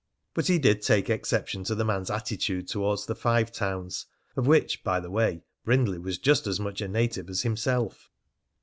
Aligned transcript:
But 0.33 0.47
he 0.47 0.57
did 0.57 0.81
take 0.81 1.11
exception 1.11 1.63
to 1.65 1.75
the 1.75 1.85
man's 1.85 2.09
attitude 2.09 2.67
towards 2.67 3.05
the 3.05 3.13
Five 3.13 3.51
Towns, 3.51 4.07
of 4.35 4.47
which, 4.47 4.83
by 4.83 4.99
the 4.99 5.11
way, 5.11 5.43
Brindley 5.63 5.99
was 5.99 6.17
just 6.17 6.47
as 6.47 6.59
much 6.59 6.81
a 6.81 6.87
native 6.87 7.29
as 7.29 7.43
himself. 7.43 8.09